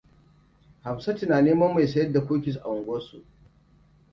Hamsatu 0.83 1.25
na 1.27 1.41
neman 1.41 1.73
mai 1.73 1.87
sayar 1.87 2.11
da 2.13 2.25
kukis 2.27 2.57
a 2.57 2.69
unguwar 2.69 3.01
su. 3.01 3.25